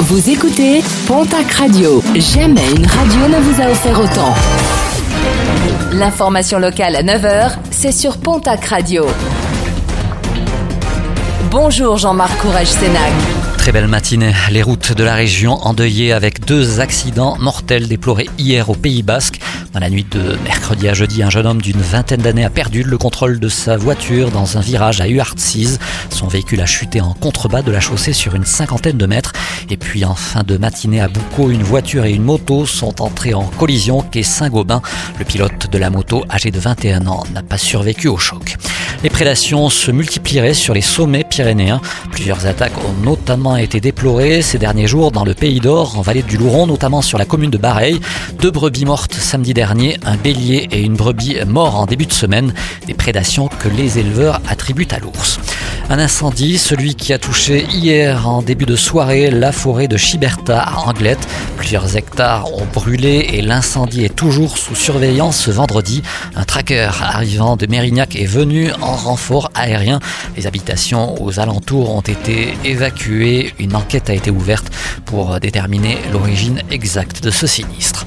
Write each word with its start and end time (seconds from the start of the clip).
Vous 0.00 0.28
écoutez 0.28 0.82
Pontac 1.06 1.50
Radio. 1.52 2.02
Jamais 2.16 2.68
une 2.76 2.84
radio 2.84 3.28
ne 3.28 3.40
vous 3.40 3.62
a 3.62 3.70
offert 3.70 3.98
autant. 4.00 4.34
L'information 5.92 6.58
locale 6.58 6.96
à 6.96 7.02
9h, 7.02 7.52
c'est 7.70 7.92
sur 7.92 8.18
Pontac 8.18 8.64
Radio. 8.64 9.06
Bonjour 11.50 11.96
Jean-Marc 11.96 12.36
Courage 12.38 12.66
Sénac. 12.66 13.12
Très 13.56 13.72
belle 13.72 13.86
matinée. 13.86 14.34
Les 14.50 14.62
routes 14.62 14.92
de 14.92 15.04
la 15.04 15.14
région 15.14 15.54
endeuillées 15.64 16.12
avec 16.12 16.44
deux 16.44 16.80
accidents 16.80 17.36
mortels 17.38 17.88
déplorés 17.88 18.28
hier 18.36 18.68
au 18.68 18.74
Pays 18.74 19.02
Basque. 19.02 19.40
Dans 19.74 19.80
la 19.80 19.90
nuit 19.90 20.06
de 20.08 20.38
mercredi 20.44 20.88
à 20.88 20.94
jeudi, 20.94 21.24
un 21.24 21.30
jeune 21.30 21.48
homme 21.48 21.60
d'une 21.60 21.80
vingtaine 21.80 22.22
d'années 22.22 22.44
a 22.44 22.50
perdu 22.50 22.84
le 22.84 22.96
contrôle 22.96 23.40
de 23.40 23.48
sa 23.48 23.76
voiture 23.76 24.30
dans 24.30 24.56
un 24.56 24.60
virage 24.60 25.00
à 25.00 25.08
Uartsis. 25.08 25.80
Son 26.10 26.28
véhicule 26.28 26.60
a 26.60 26.66
chuté 26.66 27.00
en 27.00 27.12
contrebas 27.12 27.62
de 27.62 27.72
la 27.72 27.80
chaussée 27.80 28.12
sur 28.12 28.36
une 28.36 28.44
cinquantaine 28.44 28.96
de 28.96 29.06
mètres. 29.06 29.32
Et 29.70 29.76
puis 29.76 30.04
en 30.04 30.14
fin 30.14 30.44
de 30.44 30.56
matinée 30.56 31.00
à 31.00 31.08
Boucault, 31.08 31.50
une 31.50 31.64
voiture 31.64 32.04
et 32.04 32.12
une 32.12 32.22
moto 32.22 32.66
sont 32.66 33.02
entrées 33.02 33.34
en 33.34 33.42
collision 33.42 34.00
quai 34.02 34.22
Saint-Gobain. 34.22 34.80
Le 35.18 35.24
pilote 35.24 35.68
de 35.68 35.78
la 35.78 35.90
moto, 35.90 36.24
âgé 36.30 36.52
de 36.52 36.60
21 36.60 37.08
ans, 37.08 37.24
n'a 37.34 37.42
pas 37.42 37.58
survécu 37.58 38.06
au 38.06 38.16
choc. 38.16 38.56
Les 39.02 39.10
prédations 39.10 39.70
se 39.70 39.90
multiplieraient 39.90 40.54
sur 40.54 40.72
les 40.72 40.82
sommets 40.82 41.23
Plusieurs 42.12 42.46
attaques 42.46 42.78
ont 42.78 43.02
notamment 43.04 43.56
été 43.56 43.80
déplorées 43.80 44.40
ces 44.40 44.56
derniers 44.56 44.86
jours 44.86 45.10
dans 45.10 45.24
le 45.24 45.34
Pays 45.34 45.58
d'Or, 45.58 45.98
en 45.98 46.00
vallée 46.00 46.22
du 46.22 46.36
Louron, 46.36 46.68
notamment 46.68 47.02
sur 47.02 47.18
la 47.18 47.24
commune 47.24 47.50
de 47.50 47.58
Bareil. 47.58 47.98
Deux 48.40 48.52
brebis 48.52 48.84
mortes 48.84 49.14
samedi 49.14 49.52
dernier, 49.52 49.98
un 50.04 50.16
bélier 50.16 50.68
et 50.70 50.80
une 50.80 50.94
brebis 50.94 51.38
morts 51.44 51.74
en 51.74 51.86
début 51.86 52.06
de 52.06 52.12
semaine. 52.12 52.54
Des 52.86 52.94
prédations 52.94 53.48
que 53.48 53.68
les 53.68 53.98
éleveurs 53.98 54.40
attribuent 54.48 54.86
à 54.92 55.00
l'ours. 55.00 55.40
Un 55.90 55.98
incendie, 55.98 56.56
celui 56.56 56.94
qui 56.94 57.12
a 57.12 57.18
touché 57.18 57.66
hier 57.70 58.26
en 58.26 58.40
début 58.40 58.64
de 58.64 58.74
soirée 58.74 59.30
la 59.30 59.52
forêt 59.52 59.86
de 59.86 59.98
Chiberta 59.98 60.62
à 60.62 60.78
Anglette. 60.88 61.28
Plusieurs 61.58 61.96
hectares 61.96 62.52
ont 62.54 62.64
brûlé 62.64 63.28
et 63.34 63.42
l'incendie 63.42 64.04
est 64.04 64.14
toujours 64.14 64.56
sous 64.56 64.74
surveillance 64.74 65.36
ce 65.36 65.50
vendredi. 65.50 66.02
Un 66.36 66.44
tracker 66.44 66.90
arrivant 67.02 67.56
de 67.56 67.66
Mérignac 67.66 68.16
est 68.16 68.24
venu 68.24 68.70
en 68.80 68.94
renfort 68.94 69.50
aérien. 69.54 70.00
Les 70.36 70.46
habitations 70.46 71.22
aux 71.22 71.38
alentours 71.38 71.94
ont 71.94 72.00
été 72.00 72.54
évacuées. 72.64 73.52
Une 73.58 73.76
enquête 73.76 74.08
a 74.08 74.14
été 74.14 74.30
ouverte 74.30 74.70
pour 75.04 75.38
déterminer 75.38 75.98
l'origine 76.12 76.62
exacte 76.70 77.22
de 77.22 77.30
ce 77.30 77.46
sinistre. 77.46 78.03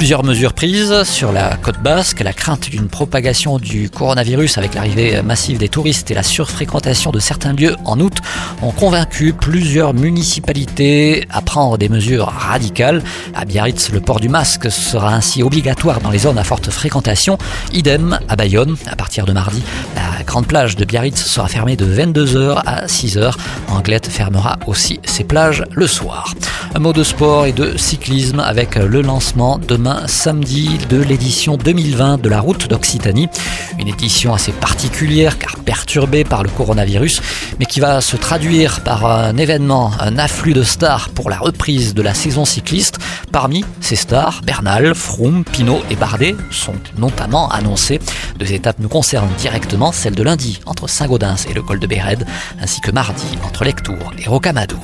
Plusieurs 0.00 0.24
mesures 0.24 0.54
prises 0.54 1.02
sur 1.02 1.30
la 1.30 1.58
côte 1.58 1.78
basque, 1.82 2.20
la 2.20 2.32
crainte 2.32 2.70
d'une 2.70 2.88
propagation 2.88 3.58
du 3.58 3.90
coronavirus 3.90 4.56
avec 4.56 4.74
l'arrivée 4.74 5.20
massive 5.20 5.58
des 5.58 5.68
touristes 5.68 6.10
et 6.10 6.14
la 6.14 6.22
surfréquentation 6.22 7.10
de 7.10 7.18
certains 7.18 7.52
lieux 7.52 7.76
en 7.84 8.00
août 8.00 8.16
ont 8.62 8.70
convaincu 8.70 9.34
plusieurs 9.34 9.92
municipalités 9.92 11.26
à 11.28 11.42
prendre 11.42 11.76
des 11.76 11.90
mesures 11.90 12.28
radicales. 12.28 13.02
À 13.34 13.44
Biarritz, 13.44 13.90
le 13.92 14.00
port 14.00 14.20
du 14.20 14.30
masque 14.30 14.70
sera 14.70 15.12
ainsi 15.12 15.42
obligatoire 15.42 16.00
dans 16.00 16.10
les 16.10 16.20
zones 16.20 16.38
à 16.38 16.44
forte 16.44 16.70
fréquentation. 16.70 17.36
Idem 17.74 18.18
à 18.26 18.36
Bayonne. 18.36 18.76
À 18.90 18.96
partir 18.96 19.26
de 19.26 19.34
mardi, 19.34 19.62
la 19.96 20.24
grande 20.24 20.46
plage 20.46 20.76
de 20.76 20.86
Biarritz 20.86 21.22
sera 21.22 21.46
fermée 21.46 21.76
de 21.76 21.84
22h 21.84 22.62
à 22.64 22.86
6h. 22.86 23.34
Anglette 23.68 24.06
fermera 24.06 24.58
aussi 24.66 24.98
ses 25.04 25.24
plages 25.24 25.62
le 25.72 25.86
soir. 25.86 26.32
Un 26.72 26.78
mot 26.78 26.92
de 26.92 27.02
sport 27.02 27.46
et 27.46 27.52
de 27.52 27.76
cyclisme 27.76 28.38
avec 28.38 28.76
le 28.76 29.02
lancement 29.02 29.58
demain 29.58 30.06
samedi 30.06 30.78
de 30.88 31.02
l'édition 31.02 31.56
2020 31.56 32.22
de 32.22 32.28
la 32.28 32.40
route 32.40 32.68
d'Occitanie. 32.68 33.28
Une 33.80 33.88
édition 33.88 34.32
assez 34.32 34.52
particulière 34.52 35.36
car 35.38 35.56
perturbée 35.56 36.22
par 36.22 36.44
le 36.44 36.48
coronavirus, 36.48 37.22
mais 37.58 37.66
qui 37.66 37.80
va 37.80 38.00
se 38.00 38.16
traduire 38.16 38.82
par 38.82 39.04
un 39.04 39.36
événement, 39.36 39.90
un 39.98 40.16
afflux 40.16 40.54
de 40.54 40.62
stars 40.62 41.08
pour 41.08 41.28
la 41.28 41.38
reprise 41.38 41.92
de 41.92 42.02
la 42.02 42.14
saison 42.14 42.44
cycliste. 42.44 42.98
Parmi 43.32 43.64
ces 43.80 43.96
stars, 43.96 44.40
Bernal, 44.44 44.94
Froome, 44.94 45.42
Pinot 45.44 45.80
et 45.90 45.96
Bardet 45.96 46.36
sont 46.52 46.74
notamment 46.98 47.50
annoncés. 47.50 47.98
Deux 48.38 48.52
étapes 48.52 48.78
nous 48.78 48.88
concernent 48.88 49.34
directement, 49.38 49.90
celle 49.90 50.14
de 50.14 50.22
lundi 50.22 50.60
entre 50.66 50.88
Saint-Gaudens 50.88 51.48
et 51.50 51.52
le 51.52 51.62
col 51.62 51.80
de 51.80 51.86
Béred, 51.88 52.24
ainsi 52.62 52.80
que 52.80 52.92
mardi 52.92 53.26
entre 53.44 53.64
Lectour 53.64 54.12
et 54.18 54.28
Rocamadour. 54.28 54.80